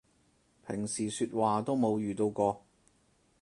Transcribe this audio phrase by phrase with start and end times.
[0.67, 2.63] 平時說話都冇遇到過